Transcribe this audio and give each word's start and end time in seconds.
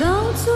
Gấu 0.00 0.55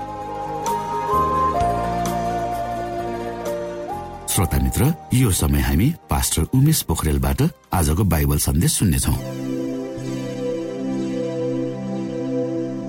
श्रोता 4.31 4.57
मित्र 4.63 4.85
यो 5.13 5.31
समय 5.35 5.59
हामी 5.59 5.87
पास्टर 6.09 6.43
उमेश 6.55 6.81
पोखरेलबाट 6.87 7.41
आजको 7.73 8.03
बाइबल 8.03 8.37
सन्देश 8.39 8.71
सुन्नेछौ। 8.71 9.11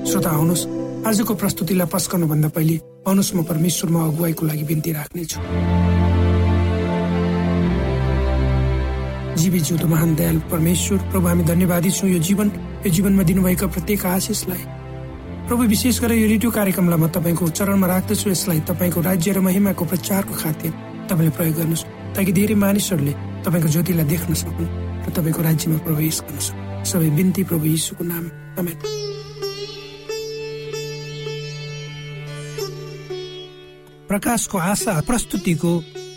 श्रोता 0.06 0.30
आउनुहोस्। 0.30 0.62
आजको 1.02 1.34
प्रस्तुतिलाई 1.34 1.88
पस्कनु 1.90 2.26
भन्दा 2.30 2.48
पहिले 2.54 2.76
आउनुहोस् 3.10 3.34
म 3.34 3.42
परमेश्वरमा 3.42 4.00
अगुवाईको 4.06 4.46
लागि 4.46 4.64
बिन्ती 4.70 4.92
राख्नेछु। 4.92 5.38
जीवी 9.42 9.60
जिउँदो 9.66 9.86
महान 9.88 10.14
दयाल 10.14 10.38
परमेश्वर। 10.46 10.98
प्रभु 11.10 11.26
हामी 11.26 11.42
धन्यवादी 11.42 11.90
छौँ 11.90 12.10
यो 12.10 12.18
जीवन। 12.22 12.48
यो 12.86 12.90
जीवनमा 12.94 13.22
दिनुभएका 13.26 13.66
प्रत्येक 13.66 14.06
आशिषलाई। 14.06 14.62
प्रभु 15.50 15.62
विशेष 15.74 16.00
गरेर 16.06 16.22
यो 16.22 16.28
रेडियो 16.38 16.50
कार्यक्रमलाई 16.54 16.98
म 17.02 17.10
तपाईँको 17.10 17.50
चरणमा 17.50 17.86
राख्दछु। 17.90 18.30
यसलाई 18.30 18.60
तपाईँको 18.62 19.00
राज्य 19.10 19.32
र 19.34 19.38
महिमाको 19.42 19.84
प्रचारको 19.90 20.34
खातिर 20.38 20.91
तपाईँले 21.12 21.36
प्रयोग 21.36 21.56
गर्नुहोस् 21.56 21.84
ताकि 22.16 22.32
धेरै 22.32 22.56
मानिसहरूले 22.56 23.12
तपाईँको 23.44 23.68
ज्योतिलाई 23.68 24.06
देख्न 24.08 24.32
सकुन् 24.34 24.72
र 25.04 25.08
तपाईँको 25.12 25.40
राज्यमा 25.42 25.78
प्रवेश 25.84 26.16
गर्न 26.22 26.40
सक्नु 26.40 26.84
सबै 26.88 27.08
बिन्ती 27.12 27.42
प्रभु 27.44 27.66
यीशुको 27.68 28.04
नाम 28.04 28.24
आमेन 28.58 28.78
प्रकाशको 34.08 34.58
आशा 34.62 34.94
प्रस्तुतिको 35.02 35.72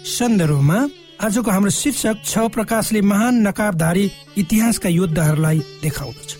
सन्दर्भमा 0.07 0.80
आजको 1.21 1.50
हाम्रो 1.51 1.71
शीर्षक 1.74 2.18
छ 2.25 2.48
प्रकाशले 2.51 3.01
महान 3.03 3.36
नकाबधारी 3.48 4.06
इतिहासका 4.38 4.89
योद्धाहरूलाई 4.91 5.59
देखाउँदछ 5.81 6.31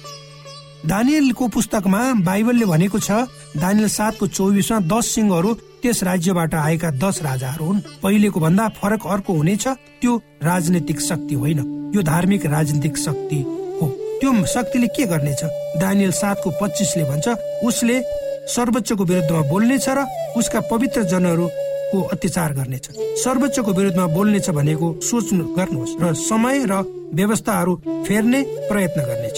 दानियलको 0.86 1.48
पुस्तकमा 1.50 2.01
बाइबलले 2.24 2.66
भनेको 2.66 3.00
छ 3.00 3.24
दानियल 3.57 3.88
सातको 3.88 4.28
चौबिसमा 4.28 4.80
दस 4.92 5.06
सिंहहरू 5.07 5.54
त्यस 5.81 6.04
राज्यबाट 6.04 6.54
आएका 6.56 6.90
दस 7.00 7.22
राजाहरू 7.24 7.66
हुन्। 7.66 7.80
पहिलेको 8.04 8.40
भन्दा 8.40 8.68
फरक 8.78 9.07
अर्को 9.07 9.34
हुनेछ 9.34 9.68
त्यो 10.02 10.16
राजनैतिक 10.44 11.02
शक्ति 11.02 11.36
होइन। 11.36 11.60
यो 11.96 12.02
धार्मिक 12.02 12.46
राजनीतिक 12.46 12.98
शक्ति 12.98 13.42
हो। 13.81 13.88
त्यो 14.19 14.46
शक्तिले 14.46 14.88
के 14.88 15.06
गर्नेछ? 15.06 15.44
दानियल 15.80 16.12
सातको 16.12 16.50
पच्चिसले 16.62 17.04
भन्छ 17.04 17.28
उसले 17.63 18.02
सर्वोच्चको 18.48 19.04
विरुद्धमा 19.04 19.42
बोल्नेछ 19.42 19.86
र 19.90 20.06
उसका 20.38 20.60
पवित्र 20.72 21.04
जनहरूको 21.04 22.01
अत्याचार 22.04 22.54
गर्नेछ। 22.54 22.86
सर्वोच्चको 23.24 23.72
विरुद्धमा 23.72 24.08
बोल्नेछ 24.08 24.50
भनेको 24.50 24.88
सोच्नु 25.01 25.44
गर्नुहोस् 25.56 25.98
र 26.01 26.13
समय 26.13 26.66
र 26.66 26.84
व्यवस्थाहरू 27.13 27.75
फेर्ने 28.08 28.42
प्रयत्न 28.69 29.01
गर्नेछ। 29.01 29.38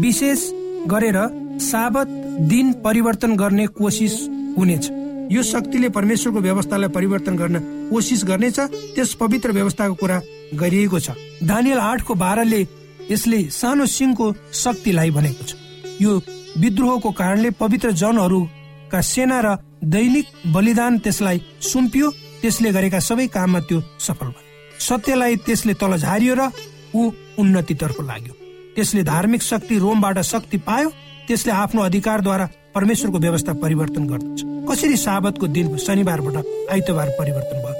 विशेष 0.00 0.40
गरेर 0.86 1.18
साबत 1.62 2.08
दिन 2.32 2.72
परिवर्तन 2.84 3.36
गर्ने 3.36 3.66
कोसिस 3.78 4.14
हुनेछ। 4.58 4.90
यो 5.32 5.42
शक्तिले 5.42 5.88
परमेश्वरको 5.88 6.40
व्यवस्थालाई 6.40 6.88
परिवर्तन 6.88 7.36
गर्न 7.36 7.58
कोसिस 7.90 8.24
गर्नेछ 8.24 8.58
त्यस 8.94 9.14
पवित्र 9.14 9.52
व्यवस्थाको 9.52 9.94
कुरा 9.94 10.20
गरिएको 10.54 10.98
छ। 11.00 11.10
दानियल 11.42 11.78
आठको 11.78 12.14
बाह्रले 12.14 12.60
यसले 13.10 13.42
सानो 13.50 13.86
सिंहको 13.86 14.26
शक्तिलाई 14.52 15.10
भनेको 15.10 15.44
छ। 15.44 15.54
यो 16.00 16.12
विद्रोहको 16.58 17.10
कारणले 17.10 17.50
पवित्र 17.56 17.90
जनहरूका 17.92 19.00
सेना 19.00 19.40
र 19.40 19.56
दैनिक 19.84 20.26
बलिदान 20.52 20.98
त्यसलाई 20.98 21.38
सुम्पियो 21.60 22.10
त्यसले 22.42 22.70
गरेका 22.72 23.00
सबै 23.00 23.26
काममा 23.26 23.60
त्यो 23.60 23.80
सफल 24.00 24.26
भयो। 24.26 24.78
सत्यलाई 24.80 25.36
त्यसले 25.46 25.74
तल 25.74 25.96
झारियो 25.96 26.34
र 26.34 26.50
ऊ 26.94 27.10
उन्नतितर्फ 27.38 28.00
लाग्यो। 28.00 28.34
त्यसले 28.74 29.02
धार्मिक 29.02 29.42
शक्ति 29.42 29.78
रोमबाट 29.78 30.18
शक्ति 30.20 30.58
पायो 30.58 30.90
त्यसले 31.28 31.52
आफ्नो 31.52 31.82
अधिकारद्वारा 31.82 32.48
परमेश्वरको 32.74 33.18
व्यवस्था 33.18 33.52
परिवर्तन 33.52 34.06
गर्दछ। 34.06 34.42
कसरी 34.68 34.96
साबतको 34.96 35.46
दिन 35.46 35.76
शनिबारबाट 35.76 36.36
आइतबार 36.70 37.08
परिवर्तन 37.18 37.58
भयो? 37.62 37.74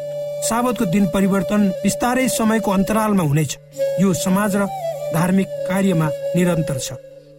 साबतको 0.49 0.84
दिन 0.84 1.06
परिवर्तन 1.14 1.68
बिस्तारै 1.82 2.28
समयको 2.28 2.70
अन्तरालमा 2.70 3.22
हुनेछ। 3.22 3.58
यो 4.00 4.12
समाज 4.12 4.56
र 4.56 4.66
धार्मिक 5.14 5.49
कार्यमा 5.68 6.08
निरन्तर 6.37 6.78
छ। 6.78 6.92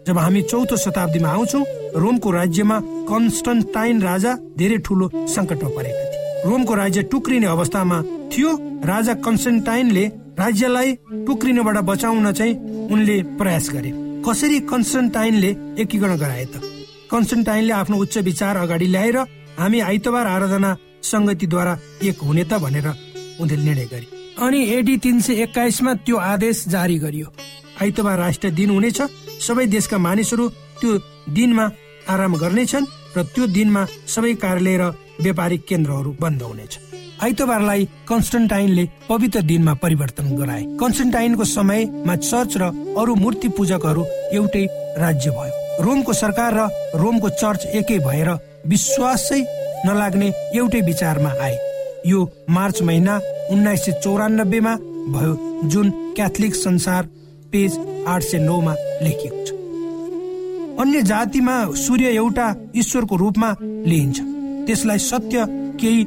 जब 0.08 0.18
हामी 0.18 0.42
चौथो 0.42 0.78
शताब्दीमा 0.78 1.30
आउँछौ 1.30 1.60
रोमको 1.96 2.32
राज्यमा 2.32 2.80
कन्स्टन्टाइन 3.10 4.02
राजा 4.02 4.32
धेरै 4.58 4.78
ठुलो 4.78 5.10
सङ्कटमा 5.28 5.70
परेका 5.70 6.04
थिए। 6.12 6.44
रोमको 6.46 6.74
राज्य 6.74 7.02
टुक्रिने 7.04 7.48
अवस्थामा 7.48 8.02
थियो। 8.32 8.52
राजा 8.84 9.14
कन्स्टन्टाइनले 9.26 10.06
राज्यलाई 10.40 10.94
टुक्रिनबाट 11.26 11.78
बचाउन 11.78 12.32
चाहिँ 12.32 12.54
उनले 12.92 13.22
प्रयास 13.40 13.70
गरे। 13.70 14.03
कसरी 14.26 14.60
कन्स्टन्टाइनले 14.72 15.50
एकीकरण 15.82 16.16
गराए 16.18 16.46
त? 16.46 16.56
कन्स्टन्टाइनले 17.12 17.74
आफ्नो 17.74 17.98
उच्च 17.98 18.18
विचार 18.24 18.58
अगाडि 18.58 18.88
ल्याएर 18.88 19.18
हामी 19.60 19.80
आइतबार 19.80 20.28
आराधना 20.28 20.72
सङ्गतिद्वारा 21.04 21.74
एक 22.08 22.18
हुने 22.24 22.44
त 22.44 22.54
भनेर 22.64 22.88
उनले 23.42 23.56
निर्णय 23.58 23.86
गरे। 23.92 24.08
अनि 24.40 24.60
एडी 24.76 24.96
तिन 25.04 25.20
सय 25.20 25.42
एक्काइसमा 25.44 25.94
त्यो 26.08 26.18
आदेश 26.32 26.64
जारी 26.68 26.98
गरियो। 27.04 27.28
आइतबार 27.84 28.18
राष्ट्रिय 28.20 28.52
दिन 28.54 28.70
हुनेछ। 28.70 29.00
सबै 29.44 29.66
देशका 29.68 29.98
मानिसहरू 29.98 30.46
त्यो 30.80 30.92
दिनमा 31.36 31.66
आराम 32.08 32.34
गर्नेछन् 32.40 32.86
र 33.18 33.24
त्यो 33.36 33.44
दिनमा 33.48 33.82
सबै 34.08 34.34
कार्यालय 34.44 34.78
र 34.82 34.84
व्यापारिक 35.22 35.66
केन्द्रहरू 35.68 36.16
बन्द 36.22 36.42
हुनेछ। 36.42 36.80
आइतबारलाई 37.24 37.86
कन्स्टन्टाइनले 38.08 38.88
पवित्र 39.10 39.42
दिनमा 39.42 39.74
परिवर्तन 39.74 40.36
गराए। 40.38 40.64
कन्स्टन्टाइनको 40.80 41.44
समयमा 41.46 42.16
चर्च 42.16 42.58
र 42.58 42.64
अरू 42.98 43.16
मूर्ति 43.16 43.48
पूजकहरू 43.58 44.06
एउटै 44.34 44.66
राज्य 44.98 45.30
भयो। 45.30 45.84
रोमको 45.84 46.14
सरकार 46.14 46.54
र 46.54 46.68
रोमको 46.96 47.30
चर्च 47.30 47.66
एकै 47.76 48.00
भएर 48.00 48.30
विश्वासै 48.68 49.42
नलाग्ने 49.86 50.32
एउटै 50.56 50.82
विचारमा 50.82 51.32
आए। 51.42 51.58
यो 52.08 52.20
मार्च 52.50 52.82
महिना 52.82 53.20
उन्नाइस 53.52 53.86
सय 53.86 53.92
चौरानब्बेमा 54.04 54.76
भयो 55.16 55.34
जुन 55.70 55.90
क्याथोलिक 56.16 56.56
संसार 56.56 57.04
पेज 57.52 57.80
आठ 58.08 58.22
सय 58.24 58.40
नौमा 58.40 58.74
लेखिएको 59.02 59.46
छ। 59.46 59.50
अन्य 60.82 61.02
जातिमा 61.04 61.56
सूर्य 61.78 62.16
एउटा 62.16 62.54
ईश्वरको 62.76 63.16
रूपमा 63.16 63.56
लिइन्छ। 63.62 64.33
त्यसलाई 64.66 65.00
सत्य 65.00 65.46
केही 65.82 66.02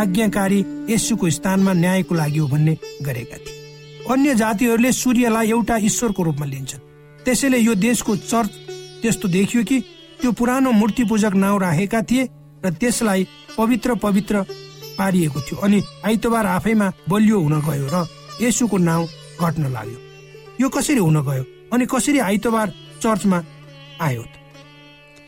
आज्ञाकारी 0.00 0.60
यसुको 0.90 1.30
स्थानमा 1.30 1.72
न्यायको 1.72 2.14
लागि 2.14 2.38
हो 2.38 2.46
भन्ने 2.48 2.74
गरेका 3.02 3.36
थिए। 3.36 4.06
अन्य 4.10 4.34
जातिहरूले 4.34 4.92
सूर्यलाई 4.92 5.50
एउटा 5.50 5.76
ईश्वरको 5.88 6.22
रूपमा 6.22 6.46
लिन्छन्। 6.46 6.80
त्यसैले 7.24 7.58
यो 7.58 7.74
देशको 7.74 8.16
चर्च 8.16 8.50
त्यस्तो 9.02 9.28
देखियो 9.28 9.64
कि 9.64 9.80
त्यो 10.20 10.32
पुरानो 10.32 10.70
मूर्ति 10.72 11.04
पूजक 11.04 11.34
नाउँ 11.34 11.60
राखेका 11.60 12.02
थिए 12.02 12.28
र 12.64 12.70
त्यसलाई 12.70 13.26
पवित्र 13.56 13.94
पवित्र 13.94 14.42
पारिएको 14.98 15.40
थियो 15.40 15.60
अनि 15.62 15.82
आइतबार 16.06 16.46
आफैमा 16.46 16.92
बलियो 17.08 17.38
हुन 17.40 17.60
गयो 17.68 17.86
र 17.92 18.06
यसुको 18.42 18.78
नाउँ 18.78 19.06
घट्न 19.40 19.72
लाग्यो। 19.72 19.98
यो 20.60 20.68
कसरी 20.68 20.98
हुन 20.98 21.22
गयो 21.22 21.44
अनि 21.72 21.86
कसरी 21.86 22.18
आइतबार 22.18 22.72
चर्चमा 23.02 23.42
आयो 24.00 24.22
त? 24.22 24.37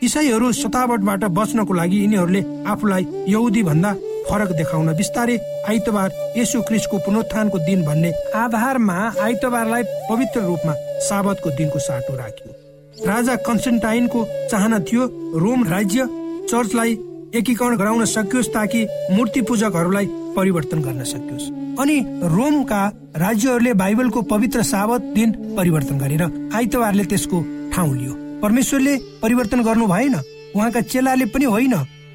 इसाईहरू 0.01 0.51
सतावटबाट 0.51 1.23
बच्नको 1.37 1.73
लागि 1.73 1.97
यिनीहरूले 2.01 2.41
आफूलाई 2.67 3.05
यहुदी 3.27 3.61
भन्दा 3.63 3.91
फरक 4.29 4.51
देखाउन 4.57 4.93
बिस्तारै 4.97 5.35
आइतबार 5.69 6.09
यसु 6.37 6.61
क्रिस्टको 6.67 6.97
पुनरुत्थानको 7.05 7.57
दिन 7.67 7.83
भन्ने 7.85 8.11
आधारमा 8.35 8.95
आइतबारलाई 9.25 9.83
पवित्र 10.09 10.41
रूपमा 10.45 10.73
साबतको 11.07 11.49
दिनको 11.57 11.79
साटो 11.79 12.15
राखियो। 12.15 13.05
राजा 13.07 13.35
कन्स्टेन्टाइनको 13.47 14.25
चाहना 14.51 14.79
थियो 14.89 15.05
रोम 15.43 15.63
राज्य 15.67 16.05
चर्चलाई 16.51 16.97
एकीकरण 17.35 17.77
गराउन 17.77 18.05
सकियोस् 18.13 18.53
ताकि 18.53 18.85
मूर्ति 19.11 19.41
पूजकहरूलाई 19.49 20.05
परिवर्तन 20.37 20.81
गर्न 20.81 21.03
सकियोस्। 21.13 21.49
अनि 21.81 21.99
रोमका 22.33 22.81
राज्यहरूले 23.17 23.73
बाइबलको 23.83 24.21
पवित्र 24.33 24.63
साबत 24.71 25.13
दिन 25.15 25.31
परिवर्तन 25.57 25.97
गरेर 25.99 26.23
आइतबारले 26.55 27.05
त्यसको 27.05 27.45
ठाउँ 27.73 27.95
लियो। 27.97 28.20
परमेश्वरले 28.41 28.97
परिवर्तन 29.21 29.63
गर्नु 29.63 29.87
भएन 29.87 30.15
उहाँका 30.55 30.81
चेलाले 30.81 31.25
पनि 31.25 31.45
होइन। 31.45 31.73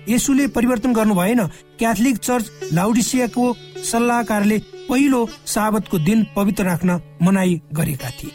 यसुले 0.09 0.47
परिवर्तन 0.47 0.93
गर्नु 0.93 1.15
भएन। 1.15 1.41
क्याथोलिक 1.79 2.17
चर्च 2.19 2.51
लाउडिसियाको 2.73 3.45
सल्लाहकारले 3.85 4.59
पहिलो 4.89 5.29
साबतको 5.47 5.99
दिन 5.99 6.27
पवित्र 6.37 6.65
राख्न 6.65 7.01
मनाई 7.23 7.61
गरेका 7.73 8.11
थिए। 8.11 8.31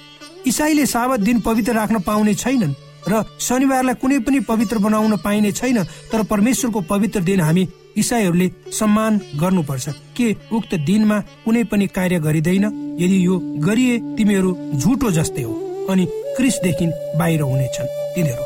इसाईले 0.47 0.85
साबत 0.85 1.19
दिन 1.19 1.39
पवित्र 1.39 1.73
राख्न 1.73 1.99
पाउने 1.99 2.33
छैनन् 2.35 2.73
र 3.09 3.23
शनिबारलाई 3.39 3.95
कुनै 3.95 4.19
पनि 4.19 4.39
पवित्र 4.39 4.77
बनाउन 4.77 5.17
पाइने 5.17 5.51
छैन 5.51 5.83
तर 6.11 6.23
परमेश्वरको 6.23 6.81
पवित्र 6.81 7.19
दिन 7.19 7.39
हामी 7.41 7.67
इसाईहरूले 7.97 8.51
सम्मान 8.71 9.19
गर्नुपर्छ। 9.35 9.89
के 10.17 10.35
उक्त 10.53 10.75
दिनमा 10.85 11.19
कुनै 11.45 11.63
पनि 11.63 11.87
कार्य 11.87 12.19
गरिँदैन? 12.19 12.65
यदि 12.99 13.25
यो 13.25 13.39
गरिए 13.59 13.97
तिमीहरू 14.17 14.51
झुटो 14.75 15.11
जस्तै 15.11 15.41
हो। 15.41 15.53
अनि 15.89 16.07
क्रिसदेखि 16.37 16.85
बाहिर 17.17 17.41
हुनेछन् 17.41 17.93
तिनीहरू। 18.15 18.43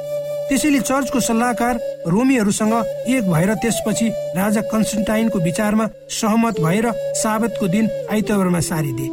त्यसैले 0.49 0.79
चर्चको 0.79 1.19
सल्लाहकार 1.19 1.79
रोमीहरूसँग 2.07 2.73
एक 3.07 3.23
भएर 3.31 3.53
त्यसपछि 3.53 4.07
राजा 4.37 4.61
कन्स्टेन्टाइनको 4.61 5.39
विचारमा 5.39 5.87
सहमत 6.11 6.59
भएर 6.59 6.91
साबतको 6.93 7.67
दिन 7.67 7.89
आइतबारमा 8.11 8.59
सारिदिए। 8.59 9.09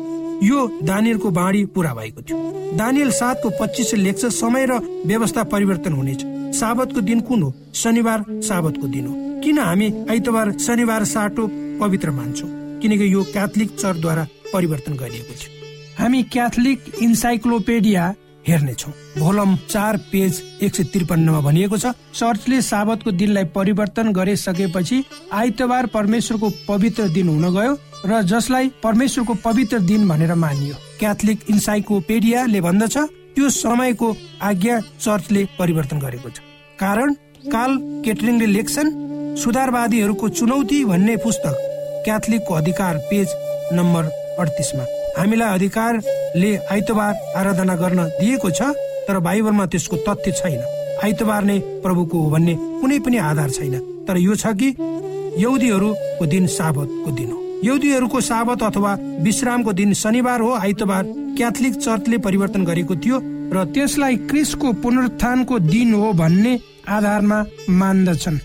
यो 0.49 0.67
दानियलको 0.83 1.31
बाणी 1.31 1.65
पूरा 1.65 1.95
भएको 1.95 2.23
थियो। 2.23 2.39
दानियल 2.77 3.11
सातको 3.11 3.51
पच्चिस 3.51 3.95
लेख्छ 3.95 4.25
समय 4.27 4.67
र 4.67 4.79
व्यवस्था 5.07 5.43
परिवर्तन 5.45 5.93
हुनेछ। 5.93 6.23
साबतको 6.57 7.01
दिन 7.01 7.21
कुन 7.21 7.43
हो? 7.43 7.55
शनिबार 7.75 8.25
साबतको 8.29 8.87
दिन 8.87 9.07
हो। 9.07 9.15
किन 9.41 9.59
हामी 9.59 9.93
आइतबार 10.11 10.53
शनिबार 10.59 11.05
साटो 11.05 11.47
पवित्र 11.81 12.11
मान्छौँ? 12.11 12.49
किनकि 12.81 13.13
यो 13.15 13.23
क्याथोलिक 13.23 13.71
चर्चद्वारा 13.79 14.27
परिवर्तन 14.53 14.93
गरिएको 14.93 15.35
थियो। 15.35 15.51
हामी 15.99 16.23
क्याथोलिक 16.23 16.79
इन्साइक्लोपेडिया 17.03 18.15
हेर्नेछौँ। 18.49 18.93
भोलम 19.19 19.55
चार 19.69 19.97
पेज 20.13 20.43
एक 20.63 20.75
सय 20.75 20.85
त्रिपन्नमा 20.93 21.41
भनिएको 21.41 21.77
छ 21.79 21.95
चर्चले 22.15 22.61
साबतको 22.63 23.11
दिनलाई 23.13 23.45
परिवर्तन 23.55 24.13
गरिसकेपछि 24.13 25.03
आइतबार 25.33 25.87
परमेश्वरको 25.95 26.51
पवित्र 26.69 27.09
दिन 27.09 27.29
हुन 27.29 27.55
गयो 27.55 27.73
र 28.07 28.23
जसलाई 28.25 28.71
परमेश्वरको 28.83 29.35
पवित्र 29.45 29.79
दिन 29.81 30.09
भनेर 30.09 30.35
मानियो। 30.35 30.75
क्याथोलिक 30.99 31.45
इन्साइक्लोपेडियाले 31.51 32.61
भन्दछ 32.61 32.97
त्यो 33.35 33.51
समयको 33.51 34.09
आज्ञा 34.43 34.81
चर्चले 35.01 35.45
परिवर्तन 35.59 35.99
गरेको 35.99 36.31
छ। 36.31 36.39
कारण 36.79 37.15
काल 37.47 37.77
केटरिङले 38.05 38.47
लेख्छन् 38.47 38.91
सुधारवादीहरूको 39.37 40.29
चुनौती 40.31 40.85
भन्ने 40.85 41.17
पुस्तक 41.23 41.55
क्याथोलिकको 42.05 42.55
अधिकार 42.55 42.97
पेज 43.11 43.29
नम्बर 43.73 44.11
अडतिसमा। 44.41 44.85
हामीलाई 45.19 45.55
अधिकारले 45.55 46.51
आइतबार 46.73 47.15
आराधना 47.37 47.75
गर्न 47.77 48.01
दिएको 48.21 48.51
छ 48.51 48.63
तर 49.09 49.19
बाइबलमा 49.19 49.67
त्यसको 49.67 49.97
तथ्य 50.07 50.33
छैन। 50.33 50.61
आइतबार 51.05 51.43
नै 51.45 51.59
प्रभुको 51.83 52.19
हो 52.19 52.31
भन्ने 52.31 52.55
कुनै 52.81 52.99
पनि 53.05 53.17
आधार 53.21 53.51
छैन। 53.51 53.75
तर 54.09 54.17
यो 54.19 54.35
छ 54.35 54.55
कि 54.55 54.69
यहुदीहरूको 55.39 56.27
दिन 56.27 56.47
साबतको 56.47 57.11
दिन 57.11 57.31
हो। 57.33 57.39
यहुदीहरूको 57.65 58.21
साबत 58.21 58.63
अथवा 58.63 58.93
विश्रामको 59.23 59.73
दिन 59.73 59.93
शनिबार 59.95 60.41
हो 60.41 60.51
आइतबार 60.57 61.05
क्याथोलिक 61.37 61.75
चर्चले 61.77 62.19
परिवर्तन 62.19 62.65
गरेको 62.65 62.97
थियो 62.97 63.19
र 63.53 63.65
त्यसलाई 63.75 64.17
क्रिसको 64.31 64.73
पुनरुत्थानको 64.83 65.59
दिन 65.59 65.95
हो 65.95 66.13
भन्ने 66.13 66.59
आधारमा 66.89 67.39
मान्दछन्। 67.71 68.39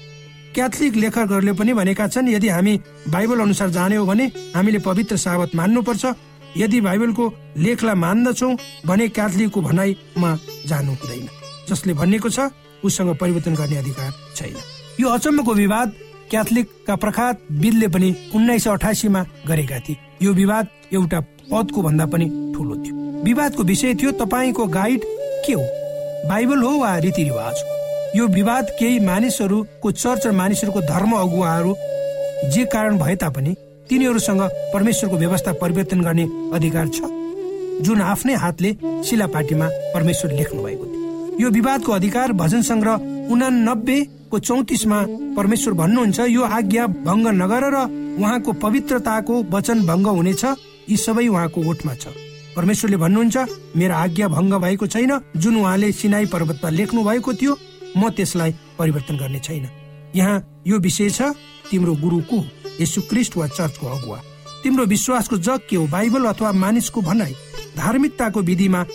क्याथोलिक 0.56 0.96
लेखकहरूले 0.96 1.54
पनि 1.54 1.74
भनेका 1.74 2.08
छन् 2.08 2.30
यदि 2.30 2.50
हामी 2.50 2.74
बाइबल 3.10 3.40
अनुसार 3.40 3.70
जाने 3.70 3.96
हो 3.96 4.06
भने 4.06 4.26
हामीले 4.56 4.80
पवित्र 4.80 5.18
साबत 5.18 5.56
मान्नुपर्छ 5.56 6.06
यदि 6.58 6.82
बाइबलको 6.82 7.34
लेखलाई 7.58 7.96
मान्दछौ 7.96 8.50
भने 8.86 9.08
क्याथोलिकको 9.08 9.62
भनाइमा 9.62 10.38
जानु 10.68 10.92
हुँदैन। 10.92 11.28
जसले 11.70 11.94
भनेको 11.94 12.30
छ 12.30 12.50
उसँग 12.84 13.16
परिवर्तन 13.18 13.56
गर्ने 13.56 13.78
अधिकार 13.78 14.12
छैन। 14.36 14.56
यो 15.00 15.10
अचम्मको 15.10 15.54
विवाद 15.54 15.94
क्याथोलिकका 16.30 16.96
प्रख्यात 16.96 17.42
विदले 17.52 17.88
पनि 17.88 18.16
उन्नाइस 18.36 18.64
सय 18.64 18.70
अठासीमा 18.70 19.26
गरेका 19.48 19.80
थिए। 19.80 19.98
यो 20.22 20.34
विवाद 20.34 20.68
एउटा 20.94 21.20
पदको 21.52 21.82
भन्दा 21.82 22.06
पनि 22.06 22.26
ठुलो 22.56 22.76
थियो। 22.76 23.24
विवादको 23.24 23.64
विषय 23.64 23.94
थियो 23.96 24.12
तपाईँको 24.12 24.66
गाइड 24.68 25.02
के 25.46 25.54
हो? 25.54 25.64
बाइबल 26.30 26.62
हो 26.64 26.72
वा 26.80 26.98
रीतिरिवाज? 26.98 27.56
हो 27.56 27.76
यो 28.16 28.28
विवाद 28.28 28.70
केही 28.80 29.00
मानिसहरूको 29.00 29.92
चर्च 29.92 30.28
र 30.28 30.32
मानिसहरूको 30.32 30.82
धर्म 30.82 31.12
अगुवाहरू 31.12 31.76
जे 32.52 32.66
कारण 32.66 32.98
भए 32.98 33.16
तापनि 33.16 33.56
तिनीहरूसँग 33.90 34.42
परमेश्वरको 34.74 35.18
व्यवस्था 35.18 35.54
परिवर्तन 35.62 36.02
गर्ने 36.02 36.26
अधिकार 36.54 36.88
छ। 36.88 37.00
जुन 37.86 38.02
आफ्नै 38.02 38.34
हातले 38.44 38.72
शिलापाटीमा 39.06 39.68
परमेश्वर 39.94 40.32
लेख्नु 40.34 40.62
भएको 40.64 40.86
थियो। 40.86 41.40
यो 41.40 41.50
विवादको 41.58 41.92
अधिकार 41.92 42.32
भजन 42.34 42.62
सङ्ग्रह 42.70 42.96
उनानब्बेको 43.32 44.40
चौतिसमा 44.40 45.00
परमेश्वर 45.38 45.74
भन्नुहुन्छ 45.82 46.20
यो 46.30 46.44
आज्ञा 46.58 46.88
भङ्ग 47.08 47.28
नगर 47.42 47.64
र 47.74 47.78
उहाँको 48.18 48.52
पवित्रताको 48.64 49.36
वचन 49.54 49.86
भङ्ग 49.86 50.08
हुनेछ 50.08 50.44
यी 50.90 50.98
सबै 50.98 51.28
उहाँको 51.28 51.60
ओठमा 51.70 51.94
छ। 52.02 52.08
परमेश्वरले 52.58 52.98
भन्नुहुन्छ 52.98 53.38
मेरो 53.78 53.94
आज्ञा 53.96 54.28
भङ्ग 54.28 54.54
भएको 54.66 54.86
छैन 54.88 55.14
जुन 55.38 55.56
उहाँले 55.62 55.92
सिनाई 55.92 56.26
पर्वतमा 56.34 56.70
लेख्नु 56.70 57.04
भएको 57.04 57.34
थियो 57.34 57.54
म 57.98 58.10
त्यसलाई 58.10 58.52
परिवर्तन 58.80 59.16
गर्ने 59.22 59.40
छैन। 59.40 59.66
यहाँ 60.16 60.38
यो 60.66 60.80
विषय 60.80 61.10
छ 61.10 61.22
तिम्रो 61.70 61.94
गुरु 62.02 62.20
को 62.26 62.38
यसु 62.82 63.02
क्रिस्ट 63.10 63.38
वा 63.38 63.48
चर्चको 63.48 63.88
अगुवा। 63.88 64.20
तिम्रो 64.64 64.86
विश्वासको 64.86 65.38
जग 65.38 65.60
के 65.70 65.76
हो 65.76 65.86
बाइबल 65.88 66.26
अथवा 66.26 66.52
मानिसको 66.52 67.02
भनाइ? 67.02 67.34
धार्मिकताको 67.78 68.42
विधिमा 68.42 68.86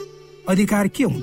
अधिकार 0.48 0.88
के 0.88 1.04
हुन्? 1.04 1.22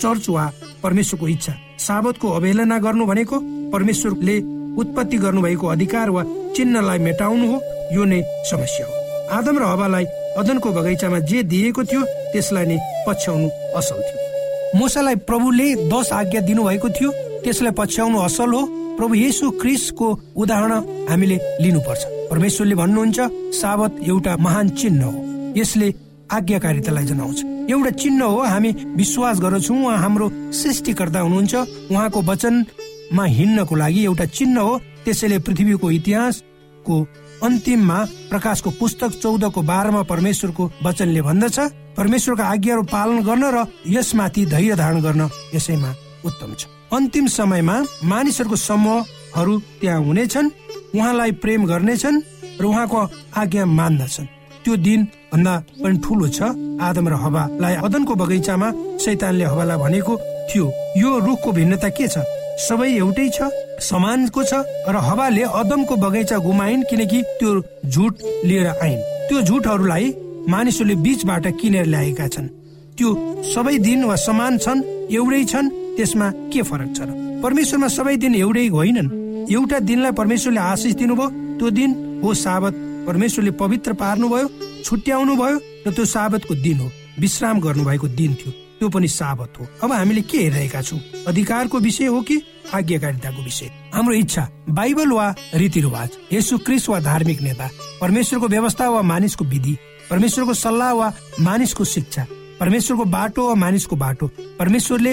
चर्च 0.00 0.28
वा 0.28 0.52
परमेश्वरको 0.82 1.28
इच्छा? 1.28 1.54
साबतको 1.78 2.28
अवहेलना 2.30 2.78
गर्नु 2.78 3.06
भनेको 3.06 3.36
परमेश्वरले 3.72 4.38
उत्पत्ति 4.80 5.16
गर्नुभएको 5.18 5.66
अधिकार 5.66 6.10
वा 6.10 6.24
चिन्हलाई 6.56 6.98
मेटाउनु 6.98 7.46
हो 7.52 7.60
यो 7.92 8.04
नै 8.04 8.22
समस्या 8.50 8.86
हो। 8.86 8.92
आदम 9.38 9.58
र 9.58 9.62
हवालाई 9.62 10.04
अदनको 10.38 10.68
बगैँचामा 10.72 11.18
जे 11.28 11.42
दिएको 11.42 11.84
थियो 11.84 12.02
त्यसलाई 12.32 12.66
नै 12.66 12.78
पछ्याउनु 13.06 13.48
असल 13.76 14.00
थियो। 14.00 14.78
मोसालाई 14.78 15.16
प्रभुले 15.28 15.68
दस 15.88 16.12
आज्ञा 16.12 16.40
दिनुभएको 16.40 16.88
थियो 16.88 17.10
त्यसलाई 17.44 17.72
पछ्याउनु 17.78 18.18
असल 18.18 18.52
हो। 18.54 18.62
प्रभु 18.98 19.14
येसु 19.14 19.50
क्रिसको 19.62 20.06
उदाहरण 20.36 20.72
हामीले 21.08 21.36
लिनुपर्छ। 21.62 22.02
परमेश्वरले 22.30 22.74
भन्नुहुन्छ 22.74 23.18
साबत 23.54 24.00
एउटा 24.02 24.36
महान 24.36 24.68
चिन्ह 24.74 25.04
हो। 25.04 25.18
यसले 25.56 25.88
आज्ञाकारितालाई 26.30 27.04
जनाउँछ। 27.04 27.38
एउटा 27.70 27.90
चिन्ह 28.02 28.24
हो 28.24 28.40
हामी 28.42 28.70
विश्वास 28.96 29.40
गर्दछौँ 29.40 29.78
उहाँ 29.78 29.98
हाम्रो 29.98 30.26
सृष्टिकर्ता 30.52 31.20
हुनुहुन्छ। 31.20 31.54
उहाँको 31.94 32.22
वचनमा 32.22 33.24
हिँड्नको 33.24 33.74
लागि 33.74 34.04
एउटा 34.04 34.24
चिन्ह 34.34 34.60
हो। 34.60 34.78
त्यसैले 35.04 35.38
पृथ्वीको 35.46 35.90
इतिहासको 35.90 36.96
अन्तिममा 37.42 37.98
प्रकाशको 38.30 38.70
पुस्तक 38.80 39.10
चौधको 39.22 39.62
बाह्रमा 39.62 40.02
परमेश्वरको 40.02 40.70
वचनले 40.84 41.22
भन्दछ। 41.22 41.58
परमेश्वरको 41.96 42.42
आज्ञाहरू 42.42 42.82
पालन 42.82 43.22
गर्न 43.22 43.44
र 43.54 43.66
यसमाथि 43.86 44.44
धैर्य 44.46 44.74
धारण 44.76 45.00
गर्न 45.00 45.28
यसैमा 45.54 45.94
उत्तम 46.24 46.54
छ। 46.58 46.66
अन्तिम 46.92 47.26
समयमा 47.28 47.76
मानिसहरूको 48.10 48.56
समूहहरू 48.56 49.54
त्यहाँ 49.80 50.00
हुनेछन् 50.04 50.48
उहाँलाई 50.96 51.32
प्रेम 51.42 51.64
गर्नेछन् 51.66 52.22
र 52.60 52.64
उहाँको 52.64 53.00
आज्ञा 53.36 53.64
मान्दछन्। 53.78 54.26
त्यो 54.64 54.76
दिन 54.86 55.00
भन्दा 55.32 55.54
पनि 55.84 55.98
ठुलो 56.04 56.28
छ 56.32 56.40
आदम 56.80 57.08
र 57.08 57.14
हवालाई 57.24 57.74
अदनको 57.86 58.14
बगैँचामा 58.14 58.68
सैतानले 59.04 59.44
हवालाई 59.52 59.78
भनेको 59.84 60.12
थियो। 60.48 60.66
यो 60.96 61.10
रुखको 61.28 61.52
भिन्नता 61.52 61.88
के 61.92 62.08
छ? 62.08 62.24
सबै 62.66 62.88
एउटै 62.96 63.28
छ 63.36 63.38
समानको 63.84 64.42
छ 64.48 64.64
र 64.88 64.96
हवाले 65.08 65.42
अदमको 65.60 65.94
बगैँचा 66.04 66.36
गुमाइन् 66.40 66.88
किनकि 66.90 67.20
त्यो 67.38 67.50
झुट 67.92 68.14
लिएर 68.48 68.66
आइन्। 68.80 69.00
त्यो 69.28 69.38
झुटहरूलाई 69.44 70.06
मानिसहरूले 70.48 70.94
बीचबाट 71.04 71.46
किनेर 71.60 71.86
ल्याएका 71.92 72.26
छन्। 72.34 72.48
त्यो 72.96 73.08
सबै 73.54 73.76
दिन 73.78 74.04
वा 74.08 74.16
समान 74.16 74.58
छन् 74.58 74.82
एउटै 75.12 75.44
छन् 75.44 75.68
त्यसमा 75.98 76.30
के 76.54 76.62
फरक 76.62 76.90
छ 76.94 77.00
र? 77.02 77.10
परमेश्वरमा 77.42 77.88
सबै 77.90 78.16
दिन 78.22 78.34
एउटै 78.34 78.66
होइनन्। 78.70 79.08
एउटा 79.50 79.78
दिनलाई 79.82 80.12
परमेश्वरले 80.14 80.60
आशिष 80.62 80.94
दिनुभयो 80.94 81.28
त्यो 81.58 81.70
दिन 81.74 81.90
हो 82.22 82.34
साबत। 82.34 82.74
परमेश्वरले 83.08 83.50
पवित्र 83.58 83.92
पार्नुभयो 83.98 84.48
छुट्याउनु 84.84 85.34
भयो 85.36 85.56
र 85.86 85.90
त्यो 85.90 86.04
साबतको 86.04 86.54
दिन 86.54 86.78
हो। 86.80 86.88
विश्राम 87.18 87.60
गर्नुभएको 87.60 88.08
दिन 88.14 88.34
थियो। 88.38 88.52
त्यो 88.78 88.88
पनि 88.94 89.08
साबत 89.10 89.58
हो। 89.58 89.66
अब 89.82 89.92
हामीले 89.92 90.22
के 90.22 90.38
हेरिरहेका 90.38 90.82
छौँ? 90.82 91.00
अधिकारको 91.26 91.78
विषय 91.78 92.06
हो 92.06 92.20
कि 92.22 92.36
आज्ञाकारिताको 92.74 93.42
विषय? 93.42 93.70
हाम्रो 93.94 94.14
इच्छा 94.14 94.48
बाइबल 94.70 95.10
वा 95.12 95.26
रीतिरिवाज 95.54 96.10
यसु 96.32 96.58
क्रिस 96.58 96.88
वा 96.88 96.98
धार्मिक 97.00 97.40
नेता 97.42 97.70
परमेश्वरको 98.00 98.48
व्यवस्था 98.48 98.88
वा 98.88 99.02
मानिसको 99.02 99.44
विधि 99.44 99.74
परमेश्वरको 100.10 100.54
सल्लाह 100.54 100.92
वा 100.92 101.12
मानिसको 101.40 101.84
शिक्षा 101.84 102.26
परमेश्वरको 102.60 103.04
बाटो 103.04 103.48
वा 103.48 103.54
मानिसको 103.54 103.96
बाटो 103.96 104.26
परमेश्वरले 104.58 105.12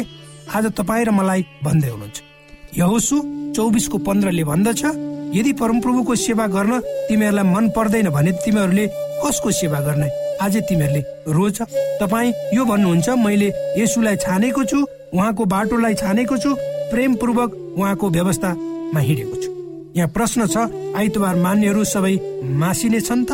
आज 0.54 0.66
तपाईँ 0.78 1.06
र 1.06 1.12
मलाई 1.12 1.42
भन्दै 1.64 1.90
हुनुहुन्छ। 1.90 2.18
यहोसु 2.78 3.16
चौबिसको 3.56 3.98
पन्ध्रले 4.08 4.44
भन्दछ 4.44 4.82
यदि 5.36 5.52
परमप्रभुको 5.60 6.16
सेवा 6.16 6.46
गर्न 6.48 6.74
तिमीहरूलाई 7.10 7.46
मन 7.54 7.66
पर्दैन 7.75 8.10
भने 8.10 8.32
तिमीहरूले 8.46 8.86
कसको 9.24 9.50
सेवा 9.52 9.80
गर्ने? 9.88 10.10
आज 10.42 10.56
तिमीहरूले 10.70 11.02
रोज 11.32 11.58
तपाईँ 12.02 12.34
यो 12.56 12.64
भन्नुहुन्छ 12.66 13.08
मैले 13.25 13.48
यसुलाई 13.80 14.16
छानेको 14.24 14.64
छु 14.64 14.80
उहाँको 15.16 15.44
बाटोलाई 15.46 15.94
छानेको 15.96 16.38
छु 16.38 16.52
प्रेमपूर्वक 16.92 17.50
उहाँको 17.78 18.06
व्यवस्थामा 18.10 19.00
हिँडेको 19.00 19.36
छु। 19.44 19.50
यहाँ 19.96 20.10
प्रश्न 20.12 20.48
छ 20.48 20.58
आइतबार 20.96 21.36
मान्नेहरू 21.36 21.84
सबै 21.84 22.16
मासिने 22.60 23.00
छन् 23.02 23.25
त? 23.25 23.32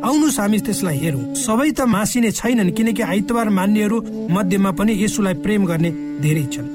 आउनुहोस् 0.00 0.40
हामी 0.40 0.58
त्यसलाई 0.64 0.98
हेरौँ। 0.98 1.34
सबै 1.36 1.70
त 1.76 1.80
मासिने 1.84 2.30
छैनन् 2.32 2.72
किनकि 2.72 3.02
आइतबार 3.02 3.48
मान्नेहरू 3.52 3.98
मध्येमा 4.32 4.70
पनि 4.78 4.92
यसुलाई 5.04 5.34
प्रेम 5.44 5.62
गर्ने 5.70 5.90
धेरै 6.24 6.44
छन्। 6.52 6.68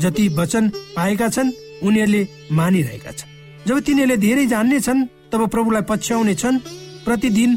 जति 0.00 0.24
वचन 0.38 0.64
पाएका 0.96 1.28
छन् 1.28 1.50
उनीहरूले 1.84 2.22
मानिरहेका 2.50 3.12
छन्। 3.12 3.30
जब 3.68 3.76
तिनीहरूले 3.84 4.16
धेरै 4.16 4.46
जान्ने 4.46 4.78
छन् 4.80 5.06
तब 5.32 5.40
प्रभुलाई 5.52 5.82
पछ्याउने 5.90 6.34
छन् 6.34 6.58
प्रतिदिन 7.04 7.50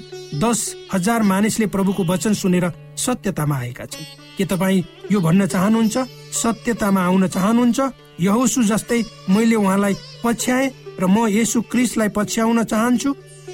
दस 0.44 0.60
हजार 0.94 1.24
मानिसले 1.24 1.66
प्रभुको 1.72 2.04
वचन 2.04 2.34
सुनेर 2.34 2.66
सत्यतामा 2.98 3.56
आएका 3.56 3.86
छन्। 3.86 4.06
के 4.38 4.46
तपाईँ 4.46 4.84
यो 5.12 5.20
भन्न 5.22 5.48
चाहनुहुन्छ? 5.48 5.96
सत्यतामा 6.44 7.02
आउन 7.06 7.28
चाहनुहुन्छ? 7.32 7.80
यहोसु 8.20 8.64
जस्तै 8.64 9.00
मैले 9.32 9.56
उहाँलाई 9.56 9.96
पछ्याएँ 10.24 11.00
र 11.00 11.04
म 11.08 11.28
यसु 11.32 11.62
क्रिसलाई 11.72 12.10
पछ्याउन 12.12 12.64
चाहन्छु? 12.64 13.10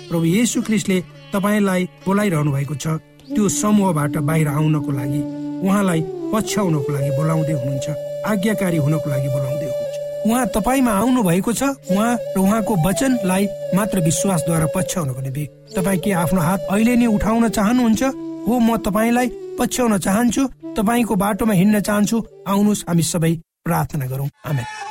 प्रभु 0.10 0.25
येसु 0.25 0.62
क्रिसले 0.62 0.98
तपाईँलाई 1.34 1.82
बोलाइरहनु 2.06 2.52
भएको 2.52 2.76
छ। 2.76 2.88
त्यो 3.32 3.48
समूहबाट 3.50 4.18
बाहिर 4.28 4.48
आउनको 4.48 4.92
लागि 4.92 5.22
उहाँलाई 5.66 6.02
पछ्याउनको 6.34 6.90
लागि 6.92 7.12
बोलाउँदै 7.18 7.54
हुनुहुन्छ 7.54 7.88
आज्ञाकारी 8.32 8.78
हुनको 8.78 9.08
लागि 9.10 9.30
बोलाउँदै 9.36 9.68
हुनुहुन्छ। 9.72 9.96
उहाँ 10.28 10.46
तपाईँमा 10.56 10.92
आउनु 10.92 11.22
भएको 11.24 11.52
छ 11.54 11.64
उहाँ 11.92 12.12
र 12.36 12.38
उहाँको 12.40 12.74
वचनलाई 12.86 13.44
मात्र 13.76 13.98
विश्वासद्वारा 14.08 14.68
पछ्याउनको 14.76 15.22
निम्ति। 15.22 15.46
तपाईँ 15.76 16.00
के 16.04 16.12
आफ्नो 16.24 16.42
हात 16.42 16.60
अहिले 16.70 16.96
नै 16.96 17.08
उठाउन 17.16 17.50
चाहनुहुन्छ? 17.50 18.04
हो 18.48 18.54
म 18.60 18.78
तपाईँलाई 18.86 19.28
पछ्याउन 19.60 19.98
चाहन्छु 19.98 20.44
तपाईँको 20.78 21.15
बाटोमा 21.15 21.54
हिँड्न 21.54 21.80
चाहन्छु। 21.88 22.17
आउनुहोस् 22.48 22.86
हामी 22.88 23.04
सबै 23.04 23.34
प्रार्थना 23.65 24.06
गरौँ। 24.12 24.30
आमेन। 24.46 24.90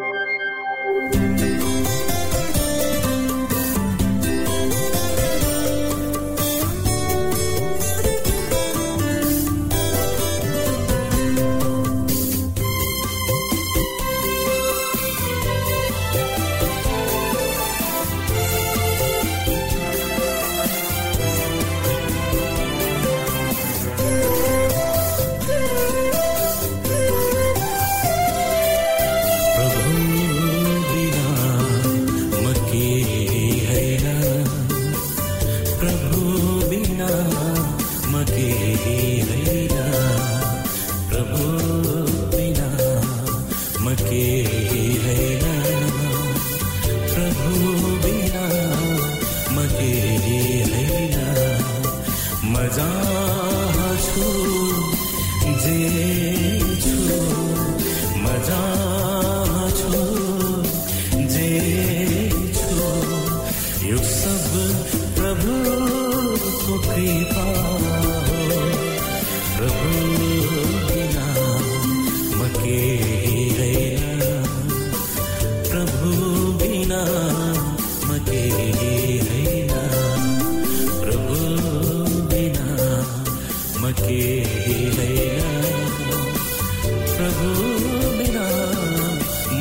बिना 88.17 88.45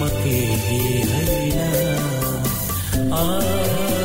मके 0.01 0.39
ही 0.67 0.81
है 1.11 1.25
ना 1.57 1.69
आ 3.17 4.00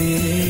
जे 0.00 0.49